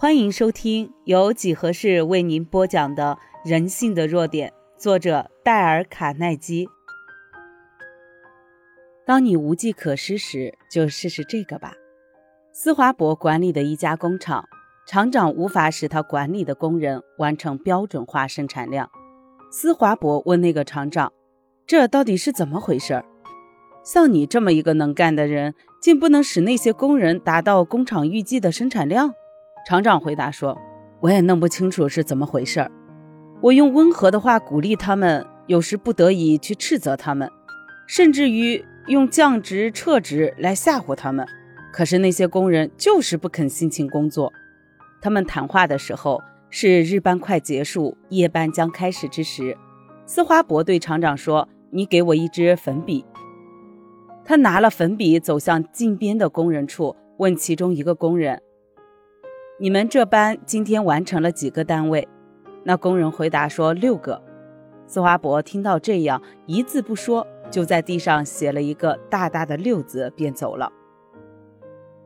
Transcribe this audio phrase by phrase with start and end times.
[0.00, 3.18] 欢迎收听由几何式为您播讲的
[3.50, 4.48] 《人性的弱点》，
[4.80, 6.68] 作者戴尔·卡耐基。
[9.04, 11.72] 当你无计可施时，就试试这个吧。
[12.52, 14.44] 斯华伯管理的一家工厂，
[14.86, 18.88] 厂长无法使他管理的工人完成标准化生产量。
[19.50, 21.12] 斯华伯问那个厂长
[21.66, 23.04] ：“这到底是怎么回事？
[23.82, 29.12] 像你这么一个能干的人，竟不能使那些工人达到工厂预计的生产量？”
[29.68, 30.56] 厂长回答说
[30.98, 32.70] ：“我也弄不清楚是怎么回事儿。
[33.42, 37.30] 我用温和的话鼓励他们，有时不得已去斥责他们，
[37.86, 41.28] 甚至于用降职撤职来吓唬他们。
[41.70, 44.32] 可是那些工人就是不肯辛勤工作。
[45.02, 49.54] 他们谈话的时候是日班快结束，夜班将开始之时。
[50.06, 53.04] 斯华伯对厂长说：‘你给我一支粉笔。’
[54.24, 58.40] 他拿了粉笔，走向近边的工人处，问其中一个工人。”
[59.60, 62.06] 你们这班今天完成了几个单位？
[62.62, 64.22] 那工人回答说六个。
[64.86, 70.70] 斯华伯听到这样，一字不说，就在地上写了一个大大的六字，便走了。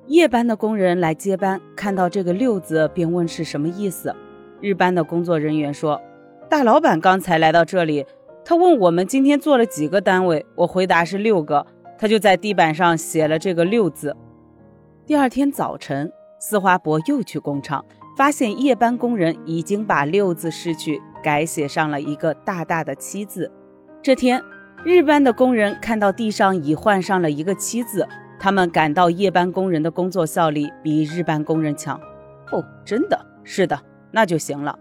[0.06, 4.16] 夜班的工人来接班，看到这个六字，便问是什么意思。
[4.62, 6.00] 日班的工作人员说
[6.48, 8.06] ：“大老板刚才来到这里，
[8.46, 11.66] 他问我们今天做了几个单位，我回答是六个，
[11.98, 14.16] 他就在地板上写了这个六字。”
[15.04, 16.10] 第二天早晨。
[16.44, 17.84] 斯华伯又去工厂，
[18.16, 23.48] 发现夜班工人已经把“六”字失去，改写上了一个大大的“七”字。
[24.02, 24.42] 这天，
[24.82, 28.08] 日班的工人看到地上已换上了一个“七”字，
[28.40, 31.96] 他们感到夜班工人的工作效率比日班工人强。
[32.50, 34.76] 哦，真的是的，那就行了。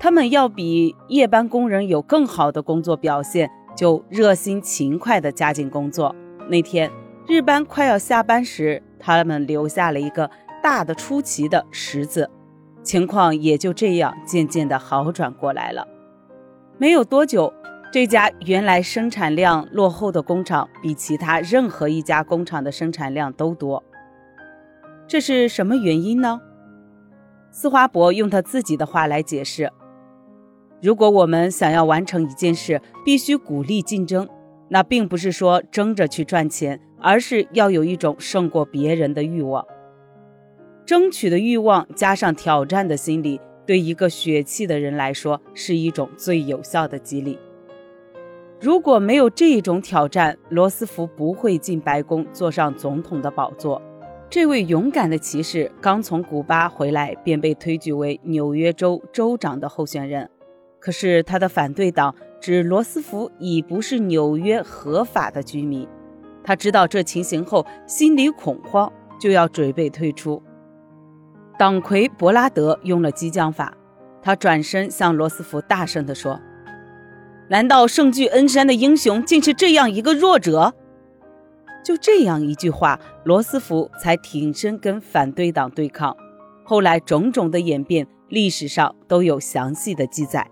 [0.00, 6.16] 他们要比夜班工人有更好的工作表现，就热心勤快地加紧工作。
[6.48, 6.90] 那天，
[7.26, 10.30] 日班快要下班时，他们留下了一个。
[10.70, 12.28] 大的出奇的十字，
[12.82, 15.88] 情况也就这样渐渐的好转过来了。
[16.76, 17.50] 没有多久，
[17.90, 23.82] 这家原来生产量落后的工厂比其他任何一家工厂的生产量都多。
[25.06, 26.38] 这是什么原因呢？
[27.50, 29.72] 斯华伯用他自己的话来解释：
[30.82, 34.28] 如果我们想要完成一件事，必须鼓励竞争，
[34.68, 39.64] 那并不是说争着去赚钱，而是要有一种胜过别人的欲望。
[40.88, 47.38] 争取的欲望加上挑战的心理，对一个血气的人来说是一种最有效的激励。
[48.58, 53.82] 如果没有这种挑战，罗斯福不会进白宫坐上总统的宝座。
[54.30, 60.30] 这位勇敢的骑士刚从古巴回来，便被推举为纽约州州长的候选人。
[60.80, 65.86] 可是他的反对党指罗斯福已不是纽约合法的居民。
[66.42, 70.42] 他知道这情形后，心里恐慌，就要准备退出。
[71.58, 73.76] 党魁伯拉德用了激将法，
[74.22, 76.40] 他转身向罗斯福大声地说
[77.50, 80.72] ：“难道圣具恩山的英雄竟是这样一个弱者？”
[81.84, 86.16] 就这样一句话，罗斯福才挺身跟反对党对抗。
[86.62, 90.48] 后来种种的演变，历史上都有详细的记载。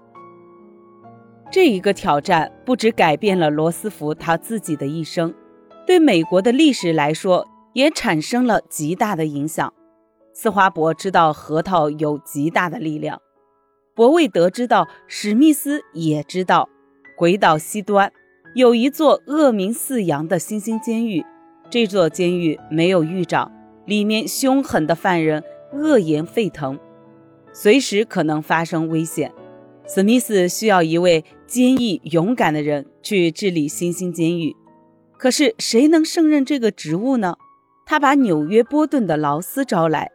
[1.52, 5.32] 这一个挑战不只改变了罗斯福他自己的一生，
[5.86, 9.72] 对美国的历史来说也产生了极大的影响。
[10.38, 13.22] 斯华伯知道核桃有极大的力量，
[13.94, 16.68] 伯魏德知道，史密斯也知道，
[17.16, 18.12] 鬼岛西端
[18.54, 21.24] 有一座恶名四扬的新兴监狱，
[21.70, 23.50] 这座监狱没有狱长，
[23.86, 25.42] 里面凶狠的犯人
[25.72, 26.78] 恶言沸腾，
[27.54, 29.32] 随时可能发生危险。
[29.86, 34.54] 史密斯需要一位坚毅勇敢的人去治理新兴监狱，
[35.16, 37.36] 可是谁能胜任这个职务呢？
[37.86, 40.12] 他把纽约波顿的劳斯招来。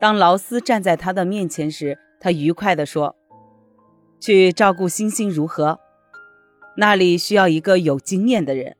[0.00, 3.14] 当劳斯站在他的面前时，他愉快地说
[4.18, 5.78] ：“去照顾星星如何？
[6.78, 8.76] 那里需要一个有经验的人。”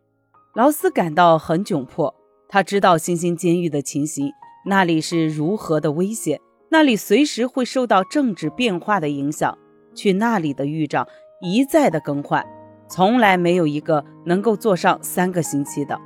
[0.57, 2.15] 劳斯感到很窘迫，
[2.49, 4.33] 他知道星星监狱的情形，
[4.65, 9.59] 那里是如何的危险，那里随时会受到政治变化的影响。
[9.95, 11.07] 去那里的狱长
[11.43, 12.43] 一再的更换，
[12.89, 16.01] 从来没有一个能够坐上三个星期的。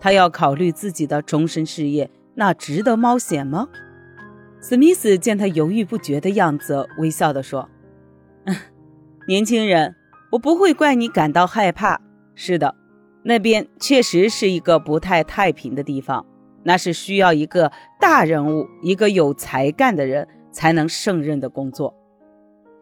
[0.00, 3.68] 他要考虑自己的终身事业，那值得冒险吗？
[4.68, 7.68] 史密斯见他犹豫不决的样子，微笑地说：
[9.28, 9.94] “年轻人，
[10.32, 12.00] 我不会怪你感到害怕。
[12.34, 12.74] 是的，
[13.22, 16.26] 那边确实是一个不太太平的地方，
[16.64, 17.70] 那是需要一个
[18.00, 21.94] 大人物、一个有才干的人才能胜任的工作。”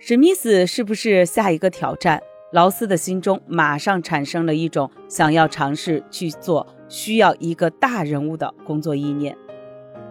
[0.01, 2.23] 史密斯是不是下一个挑战？
[2.51, 9.37] 劳斯的心中马上产生了一种想要尝试去做需要一个大人物的工作意念，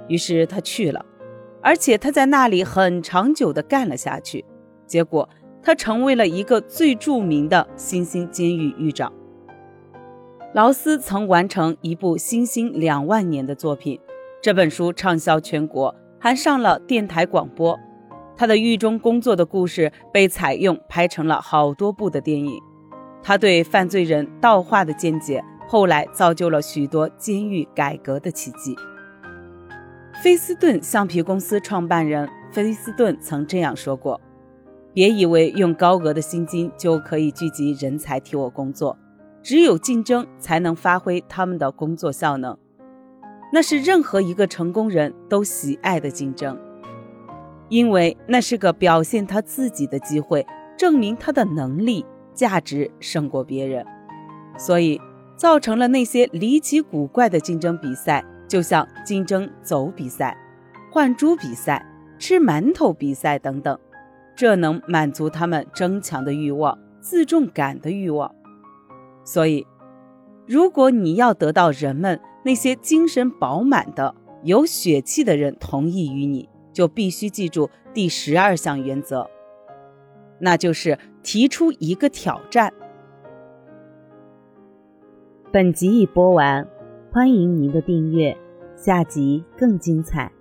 [0.08, 1.04] 于是他去了。
[1.64, 4.44] 而且他在那里很长久地干了下去，
[4.86, 5.28] 结果
[5.62, 9.12] 他成为了一个最著名的新兴监狱狱长。
[10.54, 14.00] 劳斯曾完成一部新兴两万年的作品，
[14.42, 17.80] 这本书畅销全国，还上了电台广播。
[18.36, 22.60] 他的狱中工作的故事被采用拍成了好多部的电影。
[23.24, 28.76] 他对犯罪人道化的见解，后来造就了许多监狱改革的奇迹。
[30.24, 34.22] 菲斯顿橡皮公司创办人菲斯顿曾这样说过
[34.96, 38.98] ：“别以为用高额的薪金就可以聚集人才替我工作，
[39.42, 42.58] 只有竞争才能发挥他们的工作效能。
[43.52, 46.58] 那是任何一个成功人都喜爱的竞争。”
[47.68, 50.48] 因为那是个表现他自己的机会，
[50.78, 53.86] 证明他的能力价值胜过别人，
[54.58, 55.02] 所以
[55.36, 60.38] 造成了那些离奇古怪的竞争比赛，就像竞争走比赛、
[60.92, 61.86] 换猪比赛、
[62.18, 63.78] 吃馒头比赛等等，
[64.36, 68.34] 这能满足他们争强的欲望、自重感的欲望。
[69.24, 69.66] 所以，
[70.48, 76.50] 如果你要得到人们那些精神饱满的、有血气的人同意于你。
[76.74, 79.30] 就必须记住第十二项原则，
[80.40, 82.74] 那就是提出一个挑战。
[85.52, 86.68] 本集已播完，
[87.14, 88.36] 欢迎您的订阅，
[88.76, 90.32] 下集更精彩。